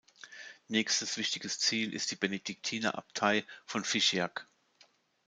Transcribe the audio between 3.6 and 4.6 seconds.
von Figeac.